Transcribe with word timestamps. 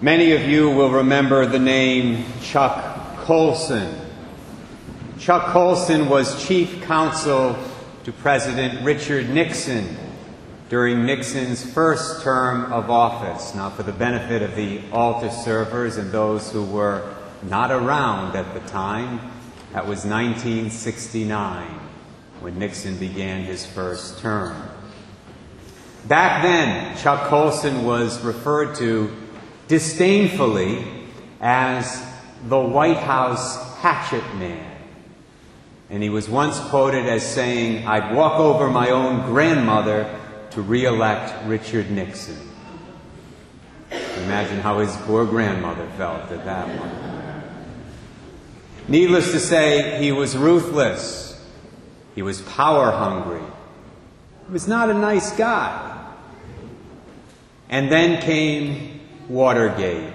Many 0.00 0.32
of 0.32 0.42
you 0.42 0.70
will 0.70 0.90
remember 0.90 1.46
the 1.46 1.60
name 1.60 2.24
Chuck 2.42 3.16
Colson. 3.18 3.94
Chuck 5.20 5.52
Colson 5.52 6.08
was 6.08 6.46
chief 6.46 6.82
counsel 6.82 7.56
to 8.02 8.12
President 8.12 8.84
Richard 8.84 9.30
Nixon 9.30 9.96
during 10.68 11.06
Nixon's 11.06 11.64
first 11.72 12.22
term 12.22 12.72
of 12.72 12.90
office. 12.90 13.54
Now, 13.54 13.70
for 13.70 13.84
the 13.84 13.92
benefit 13.92 14.42
of 14.42 14.56
the 14.56 14.80
altar 14.90 15.30
servers 15.30 15.96
and 15.96 16.10
those 16.10 16.50
who 16.50 16.64
were 16.64 17.14
not 17.44 17.70
around 17.70 18.34
at 18.34 18.52
the 18.52 18.68
time, 18.68 19.20
that 19.72 19.86
was 19.86 20.04
1969 20.04 21.68
when 22.40 22.58
Nixon 22.58 22.98
began 22.98 23.44
his 23.44 23.64
first 23.64 24.18
term. 24.18 24.60
Back 26.08 26.42
then, 26.42 26.96
Chuck 26.98 27.28
Colson 27.28 27.84
was 27.84 28.20
referred 28.22 28.74
to 28.76 29.23
disdainfully 29.68 30.84
as 31.40 32.04
the 32.48 32.60
White 32.60 32.98
House 32.98 33.76
hatchet 33.78 34.24
man. 34.36 34.70
And 35.90 36.02
he 36.02 36.08
was 36.08 36.28
once 36.28 36.58
quoted 36.58 37.06
as 37.06 37.26
saying, 37.26 37.86
I'd 37.86 38.14
walk 38.14 38.40
over 38.40 38.70
my 38.70 38.90
own 38.90 39.26
grandmother 39.26 40.18
to 40.50 40.62
re 40.62 40.84
elect 40.84 41.46
Richard 41.46 41.90
Nixon. 41.90 42.38
Imagine 43.90 44.60
how 44.60 44.78
his 44.78 44.96
poor 44.98 45.24
grandmother 45.24 45.86
felt 45.96 46.30
at 46.30 46.44
that 46.44 46.66
one. 46.78 47.14
Needless 48.88 49.32
to 49.32 49.40
say, 49.40 50.02
he 50.02 50.12
was 50.12 50.36
ruthless. 50.36 51.40
He 52.14 52.22
was 52.22 52.42
power 52.42 52.90
hungry. 52.90 53.42
He 54.46 54.52
was 54.52 54.68
not 54.68 54.90
a 54.90 54.94
nice 54.94 55.32
guy. 55.36 55.90
And 57.68 57.90
then 57.90 58.20
came 58.22 58.93
Watergate. 59.28 60.12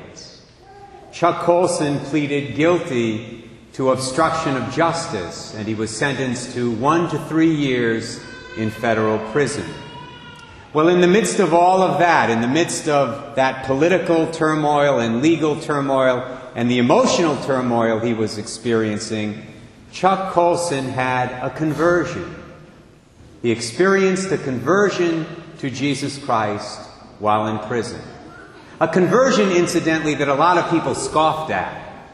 Chuck 1.11 1.41
Colson 1.43 1.99
pleaded 1.99 2.55
guilty 2.55 3.49
to 3.73 3.91
obstruction 3.91 4.55
of 4.55 4.73
justice, 4.73 5.55
and 5.55 5.67
he 5.67 5.73
was 5.73 5.95
sentenced 5.95 6.53
to 6.53 6.71
one 6.71 7.09
to 7.09 7.19
three 7.25 7.53
years 7.53 8.19
in 8.57 8.69
federal 8.69 9.17
prison. 9.31 9.65
Well, 10.71 10.89
in 10.89 11.01
the 11.01 11.07
midst 11.07 11.39
of 11.39 11.53
all 11.53 11.81
of 11.81 11.99
that, 11.99 12.29
in 12.29 12.41
the 12.41 12.47
midst 12.47 12.87
of 12.87 13.35
that 13.35 13.65
political 13.65 14.31
turmoil 14.31 14.99
and 14.99 15.21
legal 15.21 15.59
turmoil 15.59 16.37
and 16.55 16.69
the 16.69 16.77
emotional 16.77 17.35
turmoil 17.43 17.99
he 17.99 18.13
was 18.13 18.37
experiencing, 18.37 19.45
Chuck 19.91 20.33
Colson 20.33 20.85
had 20.85 21.31
a 21.43 21.49
conversion. 21.49 22.35
He 23.41 23.49
experienced 23.49 24.31
a 24.31 24.37
conversion 24.37 25.25
to 25.59 25.71
Jesus 25.71 26.17
Christ 26.17 26.81
while 27.17 27.47
in 27.47 27.57
prison. 27.67 28.01
A 28.81 28.87
conversion, 28.87 29.51
incidentally, 29.51 30.15
that 30.15 30.29
a 30.29 30.33
lot 30.33 30.57
of 30.57 30.69
people 30.71 30.95
scoffed 30.95 31.51
at, 31.51 32.07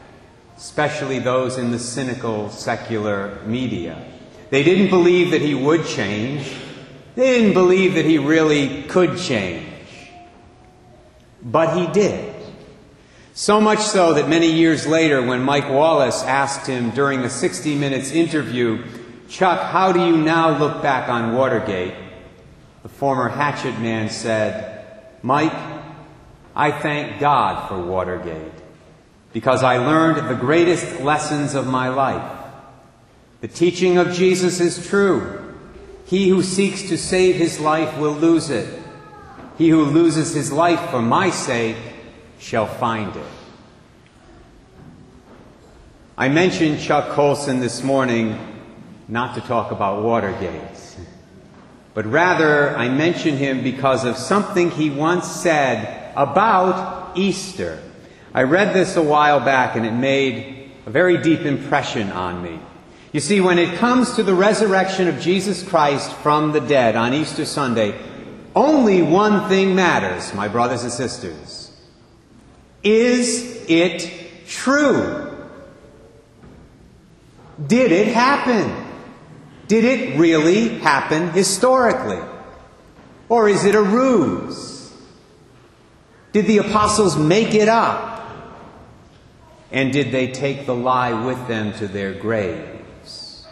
especially 0.56 1.20
those 1.20 1.58
in 1.58 1.70
the 1.70 1.78
cynical 1.78 2.50
secular 2.50 3.40
media. 3.46 4.04
They 4.50 4.64
didn't 4.64 4.90
believe 4.90 5.30
that 5.30 5.40
he 5.40 5.54
would 5.54 5.86
change. 5.86 6.52
They 7.14 7.38
didn't 7.38 7.54
believe 7.54 7.94
that 7.94 8.04
he 8.04 8.18
really 8.18 8.82
could 8.84 9.16
change. 9.16 9.72
But 11.40 11.76
he 11.76 11.86
did. 11.86 12.34
So 13.32 13.60
much 13.60 13.80
so 13.80 14.14
that 14.14 14.28
many 14.28 14.50
years 14.50 14.86
later, 14.86 15.22
when 15.22 15.42
Mike 15.42 15.70
Wallace 15.70 16.22
asked 16.24 16.66
him 16.66 16.90
during 16.90 17.20
a 17.20 17.30
60 17.30 17.76
Minutes 17.76 18.10
interview, 18.10 18.82
Chuck, 19.28 19.60
how 19.60 19.92
do 19.92 20.00
you 20.00 20.16
now 20.16 20.58
look 20.58 20.82
back 20.82 21.08
on 21.08 21.34
Watergate? 21.34 21.94
The 22.82 22.88
former 22.88 23.28
hatchet 23.28 23.78
man 23.78 24.10
said, 24.10 24.84
Mike, 25.22 25.75
I 26.56 26.72
thank 26.72 27.20
God 27.20 27.68
for 27.68 27.78
Watergate 27.78 28.52
because 29.34 29.62
I 29.62 29.76
learned 29.76 30.30
the 30.30 30.34
greatest 30.34 31.00
lessons 31.00 31.54
of 31.54 31.66
my 31.66 31.90
life. 31.90 32.32
The 33.42 33.48
teaching 33.48 33.98
of 33.98 34.14
Jesus 34.14 34.58
is 34.58 34.88
true. 34.88 35.54
He 36.06 36.30
who 36.30 36.42
seeks 36.42 36.82
to 36.84 36.96
save 36.96 37.36
his 37.36 37.60
life 37.60 37.98
will 37.98 38.14
lose 38.14 38.48
it. 38.48 38.82
He 39.58 39.68
who 39.68 39.84
loses 39.84 40.32
his 40.32 40.50
life 40.50 40.90
for 40.90 41.02
my 41.02 41.28
sake 41.28 41.76
shall 42.38 42.66
find 42.66 43.14
it. 43.14 43.26
I 46.16 46.30
mentioned 46.30 46.80
Chuck 46.80 47.10
Colson 47.10 47.60
this 47.60 47.82
morning 47.82 48.38
not 49.08 49.34
to 49.34 49.42
talk 49.42 49.72
about 49.72 50.02
Watergate, 50.02 50.62
but 51.96 52.04
rather 52.04 52.76
I 52.76 52.90
mention 52.90 53.38
him 53.38 53.62
because 53.62 54.04
of 54.04 54.18
something 54.18 54.70
he 54.70 54.90
once 54.90 55.26
said 55.26 56.12
about 56.14 57.16
Easter. 57.16 57.82
I 58.34 58.42
read 58.42 58.74
this 58.74 58.96
a 58.96 59.02
while 59.02 59.40
back 59.40 59.76
and 59.76 59.86
it 59.86 59.92
made 59.92 60.72
a 60.84 60.90
very 60.90 61.16
deep 61.16 61.40
impression 61.40 62.12
on 62.12 62.42
me. 62.42 62.60
You 63.12 63.20
see, 63.20 63.40
when 63.40 63.58
it 63.58 63.78
comes 63.78 64.16
to 64.16 64.22
the 64.22 64.34
resurrection 64.34 65.08
of 65.08 65.20
Jesus 65.20 65.62
Christ 65.62 66.12
from 66.16 66.52
the 66.52 66.60
dead 66.60 66.96
on 66.96 67.14
Easter 67.14 67.46
Sunday, 67.46 67.98
only 68.54 69.00
one 69.00 69.48
thing 69.48 69.74
matters, 69.74 70.34
my 70.34 70.48
brothers 70.48 70.82
and 70.82 70.92
sisters. 70.92 71.74
Is 72.82 73.64
it 73.70 74.46
true? 74.46 75.34
Did 77.66 77.90
it 77.90 78.08
happen? 78.08 78.85
Did 79.68 79.84
it 79.84 80.18
really 80.18 80.78
happen 80.78 81.30
historically? 81.30 82.20
Or 83.28 83.48
is 83.48 83.64
it 83.64 83.74
a 83.74 83.82
ruse? 83.82 84.92
Did 86.32 86.46
the 86.46 86.58
apostles 86.58 87.16
make 87.16 87.54
it 87.54 87.68
up? 87.68 88.14
And 89.72 89.92
did 89.92 90.12
they 90.12 90.28
take 90.28 90.66
the 90.66 90.74
lie 90.74 91.24
with 91.24 91.48
them 91.48 91.72
to 91.74 91.88
their 91.88 92.12
graves? 92.12 93.46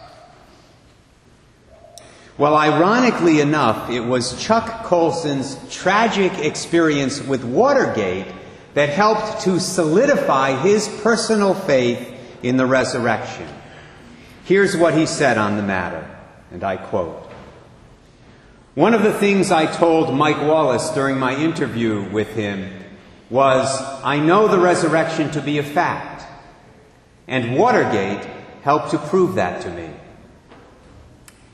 Well, 2.37 2.57
ironically 2.57 3.41
enough, 3.41 3.91
it 3.91 4.01
was 4.01 4.41
Chuck 4.43 4.85
Colson's 4.85 5.57
tragic 5.71 6.33
experience 6.39 7.21
with 7.21 7.45
Watergate 7.45 8.27
that 8.75 8.89
helped 8.89 9.43
to 9.43 9.61
solidify 9.61 10.61
his 10.61 10.89
personal 11.03 11.55
faith 11.55 12.13
in 12.43 12.57
the 12.57 12.67
resurrection. 12.67 13.49
Here's 14.44 14.77
what 14.77 14.94
he 14.94 15.06
said 15.06 15.38
on 15.38 15.56
the 15.56 15.62
matter, 15.62 16.09
and 16.50 16.62
I 16.62 16.77
quote 16.77 17.25
one 18.75 18.93
of 18.93 19.05
the 19.05 19.12
things 19.12 19.53
I 19.53 19.66
told 19.66 20.12
Mike 20.12 20.41
Wallace 20.41 20.91
during 20.91 21.16
my 21.16 21.37
interview 21.37 22.10
with 22.10 22.34
him 22.34 22.72
was 23.31 23.69
I 24.03 24.19
know 24.19 24.49
the 24.49 24.59
resurrection 24.59 25.31
to 25.31 25.41
be 25.41 25.59
a 25.59 25.62
fact, 25.62 26.25
and 27.28 27.56
Watergate 27.56 28.28
helped 28.62 28.91
to 28.91 28.99
prove 28.99 29.37
that 29.37 29.62
to 29.62 29.71
me. 29.71 29.91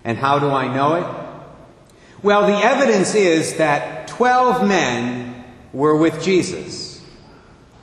And 0.03 0.17
how 0.17 0.39
do 0.39 0.49
I 0.49 0.75
know 0.75 0.95
it? 0.95 1.95
Well, 2.23 2.47
the 2.47 2.57
evidence 2.57 3.15
is 3.15 3.59
that 3.59 4.09
12 4.09 4.67
men 4.67 5.45
were 5.75 5.99
with 5.99 6.23
Jesus. 6.23 7.05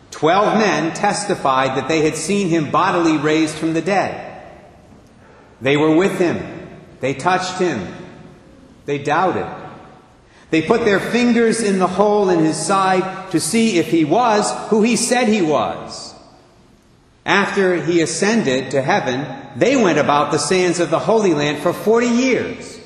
12 0.10 0.58
men 0.58 0.96
testified 0.96 1.78
that 1.78 1.88
they 1.88 2.02
had 2.02 2.16
seen 2.16 2.50
him 2.50 2.72
bodily 2.72 3.18
raised 3.18 3.54
from 3.54 3.74
the 3.74 3.84
dead. 3.84 4.27
They 5.62 5.78
were 5.78 5.96
with 5.96 6.20
him. 6.20 6.40
They 7.00 7.14
touched 7.14 7.60
him. 7.60 7.94
They 8.86 8.98
doubted. 8.98 9.48
They 10.50 10.62
put 10.62 10.86
their 10.86 11.00
fingers 11.00 11.62
in 11.62 11.80
the 11.80 11.88
hole 11.88 12.30
in 12.30 12.40
his 12.40 12.58
side 12.58 13.32
to 13.32 13.40
see 13.40 13.78
if 13.78 13.92
he 13.92 14.06
was 14.06 14.52
who 14.70 14.82
he 14.82 14.96
said 14.96 15.28
he 15.28 15.42
was. 15.42 16.16
After 17.26 17.84
he 17.84 18.02
ascended 18.02 18.72
to 18.72 18.82
heaven, 18.82 19.28
they 19.58 19.76
went 19.76 20.00
about 20.00 20.32
the 20.32 20.38
sands 20.38 20.80
of 20.80 20.90
the 20.90 21.00
Holy 21.00 21.34
Land 21.34 21.62
for 21.62 21.74
40 21.74 22.08
years, 22.08 22.80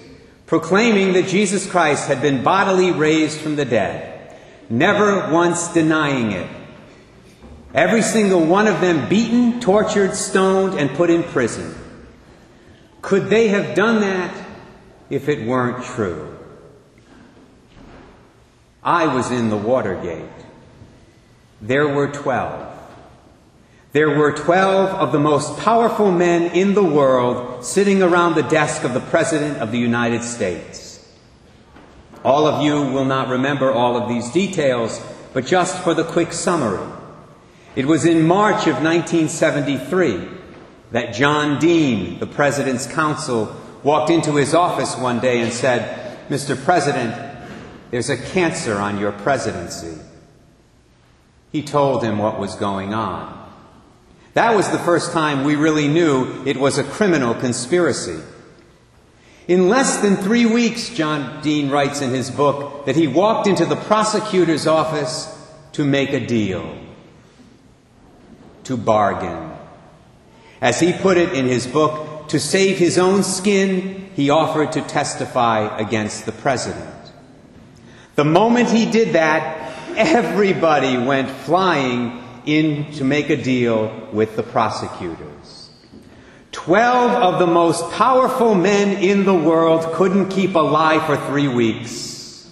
proclaiming 0.47 1.13
that 1.13 1.27
Jesus 1.27 1.69
Christ 1.69 2.07
had 2.07 2.21
been 2.21 2.44
bodily 2.44 2.91
raised 2.91 3.39
from 3.39 3.56
the 3.56 3.65
dead, 3.65 4.35
never 4.67 5.31
once 5.31 5.67
denying 5.67 6.31
it. 6.31 6.50
Every 7.75 8.01
single 8.01 8.44
one 8.44 8.67
of 8.67 8.81
them 8.81 9.07
beaten, 9.07 9.62
tortured, 9.62 10.15
stoned, 10.15 10.74
and 10.74 10.89
put 10.97 11.12
in 11.12 11.21
prison. 11.21 11.75
Could 13.01 13.30
they 13.30 13.48
have 13.50 13.75
done 13.75 14.01
that 14.01 14.42
if 15.12 15.27
it 15.27 15.45
weren't 15.45 15.83
true. 15.83 16.38
I 18.81 19.13
was 19.13 19.30
in 19.30 19.50
the 19.50 19.57
Watergate. 19.57 20.24
There 21.62 21.88
were 21.88 22.07
12. 22.07 22.69
There 23.92 24.18
were 24.18 24.31
12 24.31 24.89
of 24.89 25.12
the 25.12 25.19
most 25.19 25.59
powerful 25.59 26.12
men 26.12 26.56
in 26.56 26.74
the 26.74 26.83
world 26.83 27.65
sitting 27.65 28.01
around 28.01 28.36
the 28.36 28.44
desk 28.44 28.86
of 28.86 28.94
the 28.94 29.01
President 29.01 29.57
of 29.57 29.71
the 29.71 29.77
United 29.77 30.24
States. 30.24 31.06
All 32.24 32.48
of 32.48 32.63
you 32.63 32.75
will 32.94 33.06
not 33.06 33.27
remember 33.27 33.71
all 33.71 33.98
of 33.98 34.07
these 34.07 34.31
details, 34.31 35.03
but 35.33 35.45
just 35.45 35.83
for 35.83 35.94
the 35.94 36.06
quick 36.06 36.31
summary. 36.31 36.88
It 37.75 37.86
was 37.86 38.06
in 38.06 38.25
March 38.25 38.65
of 38.68 38.81
1973 38.81 40.40
that 40.91 41.13
John 41.13 41.59
Dean, 41.59 42.19
the 42.19 42.27
President's 42.27 42.85
counsel, 42.85 43.55
walked 43.83 44.09
into 44.09 44.35
his 44.35 44.53
office 44.53 44.95
one 44.97 45.19
day 45.19 45.41
and 45.41 45.51
said, 45.51 46.29
Mr. 46.29 46.61
President, 46.61 47.15
there's 47.89 48.09
a 48.09 48.17
cancer 48.17 48.77
on 48.77 48.99
your 48.99 49.11
presidency. 49.11 49.97
He 51.51 51.61
told 51.61 52.03
him 52.03 52.17
what 52.17 52.39
was 52.39 52.55
going 52.55 52.93
on. 52.93 53.38
That 54.33 54.55
was 54.55 54.69
the 54.69 54.79
first 54.79 55.11
time 55.11 55.43
we 55.43 55.55
really 55.55 55.88
knew 55.89 56.45
it 56.45 56.55
was 56.55 56.77
a 56.77 56.83
criminal 56.83 57.33
conspiracy. 57.33 58.21
In 59.47 59.67
less 59.67 59.97
than 59.97 60.15
three 60.15 60.45
weeks, 60.45 60.89
John 60.89 61.41
Dean 61.41 61.69
writes 61.69 62.01
in 62.01 62.11
his 62.11 62.31
book 62.31 62.85
that 62.85 62.95
he 62.95 63.07
walked 63.07 63.47
into 63.47 63.65
the 63.65 63.75
prosecutor's 63.75 64.67
office 64.67 65.27
to 65.73 65.83
make 65.83 66.13
a 66.13 66.25
deal, 66.25 66.77
to 68.63 68.77
bargain. 68.77 69.50
As 70.62 70.80
he 70.80 70.94
put 70.94 71.18
it 71.18 71.34
in 71.34 71.48
his 71.48 71.66
book, 71.66 72.30
to 72.30 72.40
save 72.40 72.78
his 72.78 72.98
own 72.98 73.24
skin, 73.24 74.10
he 74.16 74.30
offered 74.30 74.72
to 74.74 74.81
testify 74.81 75.75
against 75.78 76.25
the 76.25 76.31
president. 76.31 76.96
The 78.16 78.24
moment 78.24 78.69
he 78.69 78.90
did 78.90 79.13
that, 79.16 79.75
everybody 79.98 80.98
went 80.98 81.30
flying 81.30 82.24
in 82.46 82.92
to 82.94 83.04
make 83.04 83.30
a 83.30 83.42
deal 83.42 84.10
with 84.13 84.36
the 84.36 84.44
prosecutors. 84.44 85.69
Twelve 86.52 87.12
of 87.12 87.40
the 87.40 87.48
most 87.48 87.90
powerful 87.92 88.56
men 88.56 89.04
in 89.04 89.25
the 89.25 89.34
world 89.34 89.94
couldn't 89.94 90.30
keep 90.30 90.56
alive 90.56 91.06
for 91.06 91.18
three 91.28 91.48
weeks. 91.48 92.50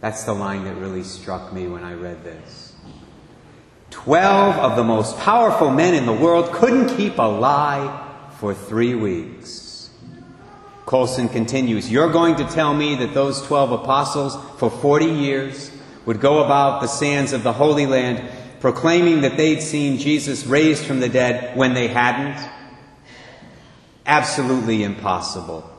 That's 0.00 0.24
the 0.24 0.32
line 0.32 0.64
that 0.64 0.76
really 0.76 1.02
struck 1.02 1.52
me 1.52 1.66
when 1.66 1.84
I 1.84 1.94
read 1.94 2.24
this. 2.24 2.69
Twelve 4.04 4.56
of 4.56 4.76
the 4.76 4.84
most 4.84 5.18
powerful 5.18 5.70
men 5.70 5.92
in 5.92 6.06
the 6.06 6.12
world 6.14 6.52
couldn't 6.52 6.96
keep 6.96 7.18
alive 7.18 7.90
for 8.38 8.54
three 8.54 8.94
weeks. 8.94 9.90
Colson 10.86 11.28
continues, 11.28 11.92
You're 11.92 12.10
going 12.10 12.36
to 12.36 12.44
tell 12.44 12.72
me 12.72 12.94
that 12.94 13.12
those 13.12 13.42
12 13.42 13.72
apostles 13.72 14.38
for 14.58 14.70
40 14.70 15.04
years 15.04 15.70
would 16.06 16.18
go 16.18 16.42
about 16.42 16.80
the 16.80 16.86
sands 16.86 17.34
of 17.34 17.42
the 17.42 17.52
Holy 17.52 17.84
Land 17.84 18.26
proclaiming 18.60 19.20
that 19.20 19.36
they'd 19.36 19.60
seen 19.60 19.98
Jesus 19.98 20.46
raised 20.46 20.86
from 20.86 21.00
the 21.00 21.10
dead 21.10 21.54
when 21.54 21.74
they 21.74 21.88
hadn't? 21.88 22.42
Absolutely 24.06 24.82
impossible. 24.82 25.70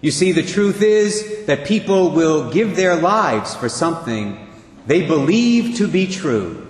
You 0.00 0.12
see, 0.12 0.30
the 0.30 0.44
truth 0.44 0.82
is 0.82 1.46
that 1.46 1.66
people 1.66 2.12
will 2.12 2.52
give 2.52 2.76
their 2.76 2.94
lives 2.94 3.56
for 3.56 3.68
something 3.68 4.48
they 4.86 5.04
believe 5.04 5.78
to 5.78 5.88
be 5.88 6.06
true. 6.06 6.67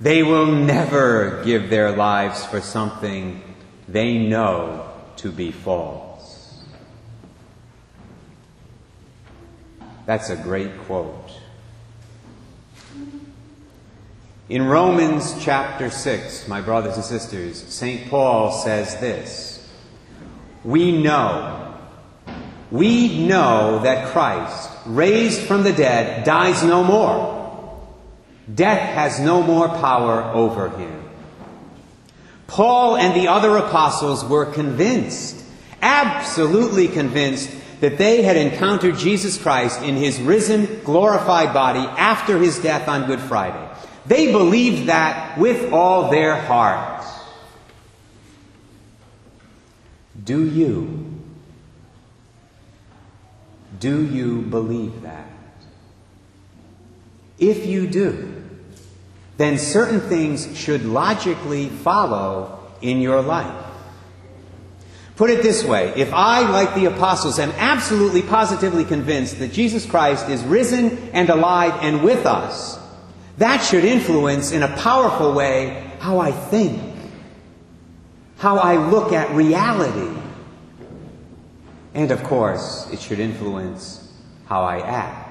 They 0.00 0.22
will 0.22 0.46
never 0.46 1.42
give 1.44 1.70
their 1.70 1.92
lives 1.96 2.44
for 2.44 2.60
something 2.60 3.42
they 3.88 4.18
know 4.18 4.90
to 5.16 5.32
be 5.32 5.52
false. 5.52 6.62
That's 10.04 10.28
a 10.28 10.36
great 10.36 10.78
quote. 10.80 11.30
In 14.48 14.66
Romans 14.66 15.34
chapter 15.40 15.90
6, 15.90 16.46
my 16.46 16.60
brothers 16.60 16.94
and 16.94 17.04
sisters, 17.04 17.60
St. 17.62 18.08
Paul 18.08 18.52
says 18.52 19.00
this 19.00 19.68
We 20.62 21.02
know, 21.02 21.74
we 22.70 23.26
know 23.26 23.80
that 23.82 24.12
Christ, 24.12 24.70
raised 24.84 25.40
from 25.40 25.64
the 25.64 25.72
dead, 25.72 26.24
dies 26.24 26.62
no 26.62 26.84
more. 26.84 27.35
Death 28.52 28.94
has 28.94 29.20
no 29.20 29.42
more 29.42 29.68
power 29.68 30.22
over 30.22 30.68
him. 30.70 31.02
Paul 32.46 32.96
and 32.96 33.14
the 33.14 33.28
other 33.28 33.56
apostles 33.56 34.24
were 34.24 34.46
convinced, 34.46 35.44
absolutely 35.82 36.88
convinced, 36.88 37.50
that 37.80 37.98
they 37.98 38.22
had 38.22 38.36
encountered 38.36 38.96
Jesus 38.96 39.36
Christ 39.36 39.82
in 39.82 39.96
his 39.96 40.20
risen, 40.20 40.80
glorified 40.84 41.52
body 41.52 41.80
after 41.80 42.38
his 42.38 42.58
death 42.60 42.88
on 42.88 43.06
Good 43.06 43.20
Friday. 43.20 43.68
They 44.06 44.30
believed 44.30 44.86
that 44.88 45.36
with 45.36 45.72
all 45.72 46.10
their 46.10 46.36
hearts. 46.36 47.06
Do 50.22 50.48
you? 50.48 51.12
Do 53.78 54.06
you 54.06 54.42
believe 54.42 55.02
that? 55.02 55.26
If 57.38 57.66
you 57.66 57.86
do, 57.86 58.35
then 59.36 59.58
certain 59.58 60.00
things 60.00 60.56
should 60.56 60.84
logically 60.84 61.68
follow 61.68 62.58
in 62.80 63.00
your 63.00 63.20
life. 63.22 63.64
Put 65.16 65.30
it 65.30 65.42
this 65.42 65.64
way 65.64 65.92
if 65.96 66.12
I, 66.12 66.48
like 66.50 66.74
the 66.74 66.86
apostles, 66.86 67.38
am 67.38 67.50
absolutely 67.52 68.22
positively 68.22 68.84
convinced 68.84 69.38
that 69.38 69.52
Jesus 69.52 69.86
Christ 69.86 70.28
is 70.28 70.42
risen 70.44 71.10
and 71.12 71.30
alive 71.30 71.74
and 71.82 72.02
with 72.02 72.26
us, 72.26 72.78
that 73.38 73.58
should 73.58 73.84
influence 73.84 74.52
in 74.52 74.62
a 74.62 74.76
powerful 74.76 75.32
way 75.32 75.90
how 76.00 76.18
I 76.18 76.32
think, 76.32 76.80
how 78.36 78.58
I 78.58 78.76
look 78.90 79.12
at 79.12 79.34
reality. 79.34 80.20
And 81.94 82.10
of 82.10 82.22
course, 82.22 82.88
it 82.92 83.00
should 83.00 83.18
influence 83.18 84.12
how 84.46 84.64
I 84.64 84.80
act. 84.80 85.25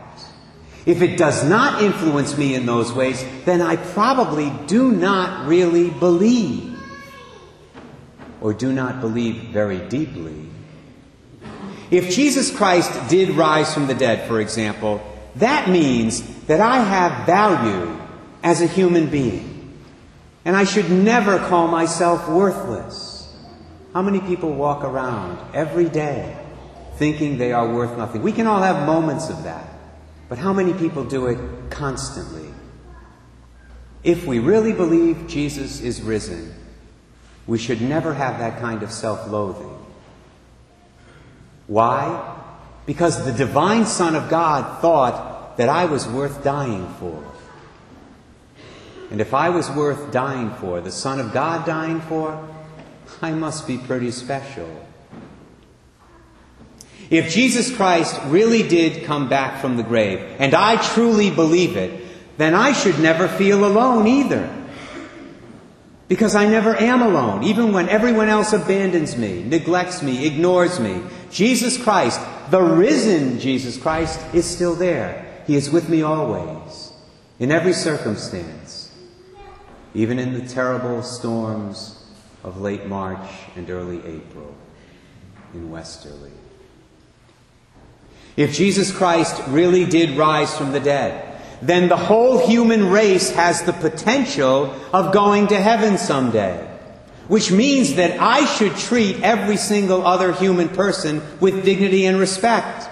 If 0.86 1.02
it 1.02 1.18
does 1.18 1.44
not 1.44 1.82
influence 1.82 2.38
me 2.38 2.54
in 2.54 2.66
those 2.66 2.94
ways, 2.94 3.26
then 3.46 3.62
I 3.62 3.76
probably 3.76 4.52
do 4.68 4.92
not 4.92 5.48
really 5.48 5.90
believe, 5.90 6.78
or 8.40 8.54
do 8.54 8.72
not 8.72 9.02
believe 9.02 9.46
very 9.46 9.80
deeply. 9.80 10.50
If 11.90 12.12
Jesus 12.12 12.56
Christ 12.56 13.10
did 13.10 13.30
rise 13.32 13.74
from 13.74 13.88
the 13.88 13.96
dead, 13.96 14.28
for 14.28 14.40
example, 14.40 15.02
that 15.38 15.70
means 15.70 16.22
that 16.46 16.62
I 16.62 16.78
have 16.78 17.26
value 17.26 18.00
as 18.44 18.62
a 18.62 18.68
human 18.68 19.08
being. 19.10 19.74
And 20.46 20.56
I 20.56 20.64
should 20.64 20.92
never 20.92 21.40
call 21.40 21.68
myself 21.68 22.30
worthless. 22.30 23.34
How 23.94 24.04
many 24.04 24.20
people 24.20 24.54
walk 24.54 24.84
around 24.84 25.40
every 25.56 25.90
day 25.90 26.38
thinking 26.98 27.40
they 27.40 27.52
are 27.52 27.74
worth 27.74 27.98
nothing? 27.98 28.22
We 28.22 28.31
can 28.31 28.46
all 28.46 28.62
have 28.62 28.86
moments 28.86 29.30
of 29.30 29.44
that. 29.44 29.68
But 30.27 30.38
how 30.38 30.54
many 30.54 30.74
people 30.74 31.04
do 31.04 31.27
it 31.27 31.38
constantly? 31.69 32.50
If 34.04 34.25
we 34.25 34.39
really 34.39 34.74
believe 34.74 35.27
Jesus 35.27 35.81
is 35.81 36.01
risen, 36.01 36.54
we 37.48 37.57
should 37.57 37.81
never 37.81 38.13
have 38.13 38.39
that 38.39 38.60
kind 38.60 38.83
of 38.83 38.92
self 38.92 39.27
loathing. 39.30 39.72
Why? 41.68 42.38
Because 42.85 43.26
the 43.26 43.31
divine 43.31 43.85
Son 43.85 44.16
of 44.16 44.30
God 44.30 44.81
thought 44.81 45.57
that 45.57 45.69
I 45.69 45.85
was 45.85 46.07
worth 46.07 46.44
dying 46.44 46.88
for. 47.00 47.23
And 49.11 49.21
if 49.21 49.33
I 49.33 49.50
was 49.50 49.69
worth 49.71 50.11
dying 50.11 50.52
for, 50.56 50.81
the 50.81 50.92
Son 50.92 51.19
of 51.19 51.31
God 51.31 51.66
dying 51.66 52.02
for, 52.02 52.47
I 53.21 53.31
must 53.31 53.68
be 53.68 53.78
pretty 53.78 54.11
special. 54.11 54.69
If 57.09 57.31
Jesus 57.31 57.76
Christ 57.76 58.19
really 58.26 58.68
did 58.68 59.06
come 59.06 59.30
back 59.30 59.62
from 59.62 59.78
the 59.78 59.83
grave, 59.83 60.19
and 60.40 60.54
I 60.54 60.81
truly 60.94 61.30
believe 61.30 61.78
it, 61.78 62.02
then 62.38 62.54
I 62.54 62.74
should 62.74 63.00
never 63.00 63.28
feel 63.28 63.66
alone 63.66 64.07
either. 64.07 64.50
Because 66.07 66.35
I 66.35 66.47
never 66.47 66.76
am 66.76 67.02
alone, 67.02 67.44
even 67.44 67.74
when 67.74 67.90
everyone 67.90 68.30
else 68.30 68.54
abandons 68.54 69.18
me, 69.18 69.44
neglects 69.44 70.04
me, 70.04 70.28
ignores 70.28 70.80
me. 70.80 71.02
Jesus 71.31 71.81
Christ, 71.81 72.19
the 72.52 72.62
risen 72.62 73.40
Jesus 73.40 73.78
Christ, 73.78 74.19
is 74.33 74.45
still 74.45 74.76
there. 74.76 75.44
He 75.47 75.56
is 75.56 75.71
with 75.71 75.90
me 75.90 76.04
always, 76.04 76.92
in 77.40 77.52
every 77.52 77.74
circumstance, 77.74 78.92
even 79.94 80.19
in 80.19 80.33
the 80.33 80.47
terrible 80.47 81.02
storms 81.02 82.04
of 82.44 82.62
late 82.62 82.85
March 82.85 83.28
and 83.56 83.68
early 83.69 83.97
April 84.06 84.54
in 85.54 85.71
Westerly. 85.71 86.31
If 88.37 88.54
Jesus 88.54 88.92
Christ 88.92 89.42
really 89.47 89.85
did 89.85 90.18
rise 90.18 90.56
from 90.57 90.71
the 90.71 90.80
dead, 90.80 91.39
then 91.61 91.87
the 91.87 91.97
whole 91.97 92.45
human 92.47 92.89
race 92.89 93.31
has 93.31 93.63
the 93.63 93.73
potential 93.73 94.75
of 94.94 95.13
going 95.13 95.47
to 95.47 95.59
heaven 95.59 95.97
someday. 95.97 96.71
Which 97.27 97.51
means 97.51 97.95
that 97.95 98.19
I 98.19 98.45
should 98.45 98.75
treat 98.75 99.23
every 99.23 99.57
single 99.57 100.06
other 100.06 100.31
human 100.31 100.69
person 100.69 101.23
with 101.39 101.65
dignity 101.65 102.06
and 102.06 102.19
respect 102.19 102.89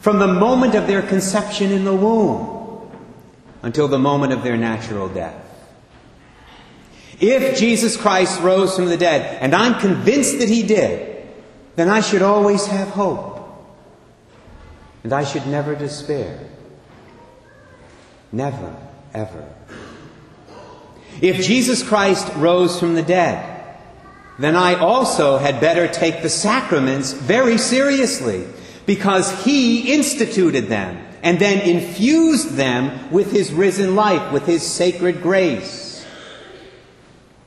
from 0.00 0.18
the 0.18 0.26
moment 0.26 0.74
of 0.74 0.86
their 0.86 1.02
conception 1.02 1.70
in 1.70 1.84
the 1.84 1.94
womb 1.94 2.90
until 3.62 3.88
the 3.88 3.98
moment 3.98 4.32
of 4.32 4.42
their 4.42 4.56
natural 4.56 5.08
death. 5.08 5.44
If 7.20 7.58
Jesus 7.58 7.96
Christ 7.96 8.40
rose 8.40 8.74
from 8.74 8.86
the 8.86 8.96
dead, 8.96 9.38
and 9.42 9.54
I'm 9.54 9.80
convinced 9.80 10.38
that 10.38 10.48
he 10.48 10.62
did, 10.62 11.28
then 11.76 11.88
I 11.88 12.00
should 12.00 12.22
always 12.22 12.66
have 12.66 12.88
hope. 12.88 13.37
And 15.04 15.12
I 15.12 15.24
should 15.24 15.46
never 15.46 15.74
despair. 15.74 16.48
Never, 18.32 18.76
ever. 19.14 19.48
If 21.20 21.44
Jesus 21.44 21.82
Christ 21.82 22.30
rose 22.36 22.78
from 22.78 22.94
the 22.94 23.02
dead, 23.02 23.76
then 24.38 24.54
I 24.54 24.74
also 24.74 25.38
had 25.38 25.60
better 25.60 25.88
take 25.88 26.22
the 26.22 26.28
sacraments 26.28 27.12
very 27.12 27.58
seriously 27.58 28.46
because 28.86 29.44
He 29.44 29.92
instituted 29.92 30.68
them 30.68 31.08
and 31.22 31.38
then 31.38 31.60
infused 31.68 32.54
them 32.54 33.10
with 33.10 33.32
his 33.32 33.52
risen 33.52 33.94
life, 33.94 34.32
with 34.32 34.46
his 34.46 34.62
sacred 34.62 35.22
grace. 35.22 36.06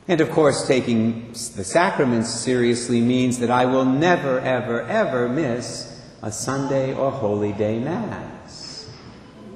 And 0.07 0.19
of 0.19 0.31
course, 0.31 0.67
taking 0.67 1.29
the 1.29 1.63
sacraments 1.63 2.29
seriously 2.29 2.99
means 2.99 3.39
that 3.39 3.49
I 3.49 3.65
will 3.65 3.85
never, 3.85 4.39
ever, 4.39 4.81
ever 4.81 5.29
miss 5.29 5.90
a 6.21 6.31
Sunday 6.31 6.93
or 6.93 7.11
Holy 7.11 7.51
Day 7.53 7.79
Mass 7.79 8.89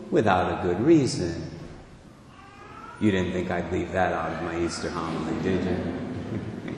without 0.09 0.59
a 0.59 0.67
good 0.67 0.81
reason. 0.81 1.51
You 2.99 3.11
didn't 3.11 3.33
think 3.33 3.51
I'd 3.51 3.71
leave 3.71 3.91
that 3.91 4.13
out 4.13 4.31
of 4.31 4.43
my 4.43 4.59
Easter 4.65 4.89
homily, 4.89 5.41
did 5.43 5.63
you? 5.63 6.77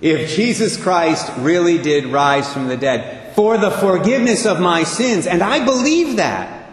if 0.00 0.34
Jesus 0.34 0.80
Christ 0.80 1.30
really 1.38 1.78
did 1.78 2.06
rise 2.06 2.52
from 2.52 2.68
the 2.68 2.76
dead 2.76 3.34
for 3.34 3.58
the 3.58 3.70
forgiveness 3.70 4.46
of 4.46 4.60
my 4.60 4.84
sins, 4.84 5.26
and 5.26 5.42
I 5.42 5.64
believe 5.64 6.16
that, 6.16 6.70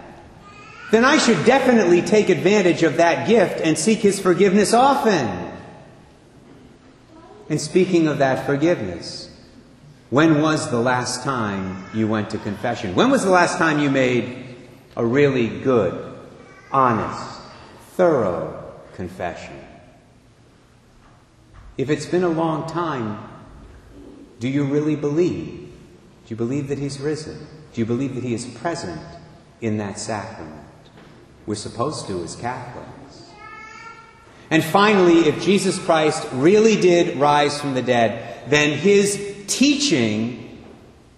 then 0.91 1.03
I 1.03 1.17
should 1.17 1.46
definitely 1.46 2.01
take 2.01 2.29
advantage 2.29 2.84
of 2.84 2.98
that 2.98 3.27
gift 3.27 3.60
and 3.60 3.77
seek 3.77 4.00
His 4.00 4.20
forgiveness 4.20 4.74
often. 4.74 5.51
And 7.50 7.60
speaking 7.60 8.08
of 8.08 8.20
that 8.20 8.46
forgiveness, 8.46 9.35
when 10.09 10.41
was 10.41 10.69
the 10.69 10.79
last 10.79 11.24
time 11.24 11.85
you 11.93 12.07
went 12.07 12.29
to 12.31 12.38
confession? 12.38 12.95
When 12.95 13.09
was 13.09 13.24
the 13.24 13.31
last 13.31 13.57
time 13.57 13.79
you 13.79 13.89
made 13.89 14.45
a 14.95 15.05
really 15.05 15.47
good, 15.47 16.13
honest, 16.71 17.41
thorough 17.91 18.74
confession. 18.93 19.59
If 21.77 21.89
it's 21.89 22.05
been 22.05 22.24
a 22.24 22.29
long 22.29 22.69
time, 22.69 23.19
do 24.39 24.47
you 24.47 24.63
really 24.63 24.95
believe? 24.95 25.71
Do 26.25 26.29
you 26.29 26.35
believe 26.35 26.69
that 26.69 26.79
He's 26.79 27.00
risen? 27.00 27.47
Do 27.74 27.81
you 27.81 27.85
believe 27.85 28.15
that 28.15 28.24
He 28.24 28.33
is 28.33 28.45
present 28.45 29.01
in 29.59 29.77
that 29.77 30.00
sacrament? 30.00 30.62
We're 31.45 31.55
supposed 31.55 32.07
to 32.07 32.24
as 32.24 32.35
Catholics. 32.35 33.29
And 34.50 34.63
finally, 34.63 35.27
if 35.27 35.43
Jesus 35.43 35.77
Christ 35.79 36.25
really 36.31 36.79
did 36.79 37.17
rise 37.17 37.59
from 37.59 37.74
the 37.74 37.81
dead, 37.81 38.50
then 38.50 38.77
His 38.77 39.35
teaching 39.47 40.65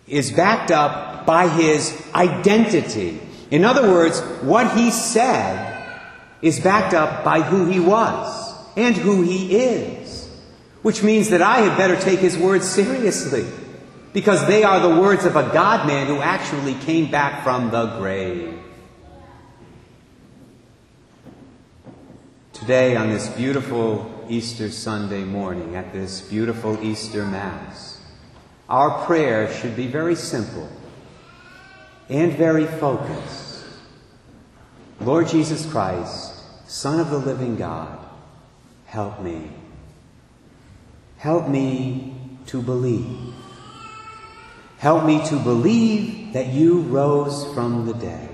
is 0.08 0.32
backed 0.32 0.72
up 0.72 1.26
by 1.26 1.48
His 1.48 2.06
identity. 2.14 3.20
In 3.52 3.66
other 3.66 3.90
words, 3.92 4.20
what 4.42 4.78
He 4.78 4.92
said 4.92 5.78
is 6.42 6.60
backed 6.60 6.94
up 6.94 7.24
by 7.24 7.42
who 7.42 7.66
he 7.66 7.80
was 7.80 8.56
and 8.76 8.96
who 8.96 9.24
he 9.24 9.58
is. 9.58 10.30
Which 10.82 11.04
means 11.04 11.30
that 11.30 11.42
I 11.42 11.60
had 11.60 11.78
better 11.78 12.00
take 12.00 12.20
his 12.20 12.38
words 12.38 12.68
seriously, 12.68 13.46
because 14.14 14.46
they 14.48 14.64
are 14.64 14.80
the 14.80 15.02
words 15.02 15.26
of 15.26 15.36
a 15.36 15.44
God 15.52 15.88
man 15.88 16.08
who 16.08 16.22
actually 16.22 16.76
came 16.76 17.10
back 17.10 17.44
from 17.44 17.72
the 17.72 17.98
grave. 17.98 18.60
Today, 22.54 22.96
on 22.96 23.10
this 23.10 23.28
beautiful 23.30 24.26
Easter 24.30 24.70
Sunday 24.70 25.24
morning, 25.24 25.76
at 25.76 25.94
this 25.94 26.22
beautiful 26.22 26.82
Easter 26.84 27.26
Mass, 27.26 27.97
our 28.70 29.06
prayer 29.06 29.52
should 29.54 29.76
be 29.76 29.88
very 29.88 30.16
simple 30.16 30.70
and 32.10 32.34
very 32.34 32.66
focused. 32.66 33.66
Lord 35.00 35.28
Jesus 35.28 35.66
Christ, 35.70 36.34
Son 36.70 37.00
of 37.00 37.10
the 37.10 37.20
living 37.20 37.56
God, 37.56 37.98
help 38.86 39.22
me. 39.22 39.52
Help 41.18 41.48
me 41.48 42.16
to 42.48 42.62
believe. 42.62 43.34
Help 44.80 45.06
me 45.06 45.26
to 45.28 45.38
believe 45.38 46.34
that 46.34 46.48
you 46.48 46.82
rose 46.82 47.52
from 47.54 47.86
the 47.86 47.94
dead. 47.94 48.30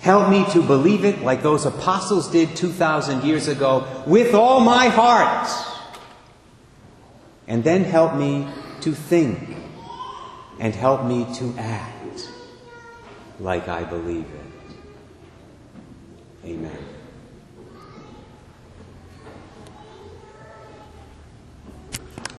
Help 0.00 0.28
me 0.28 0.44
to 0.52 0.62
believe 0.62 1.04
it 1.04 1.22
like 1.22 1.42
those 1.42 1.64
apostles 1.64 2.30
did 2.30 2.54
2,000 2.56 3.24
years 3.24 3.48
ago 3.48 3.86
with 4.06 4.34
all 4.34 4.60
my 4.60 4.88
heart. 4.88 5.48
And 7.46 7.64
then 7.64 7.84
help 7.84 8.14
me 8.14 8.46
to 8.82 8.92
think 8.92 9.56
and 10.58 10.74
help 10.74 11.04
me 11.04 11.26
to 11.36 11.54
act 11.58 12.28
like 13.40 13.68
I 13.68 13.84
believe 13.84 14.26
it. 14.26 14.76
Amen. 16.46 16.93